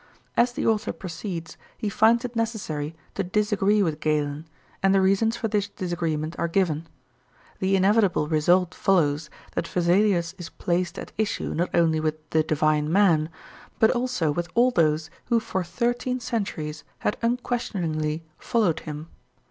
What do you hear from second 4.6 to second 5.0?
and the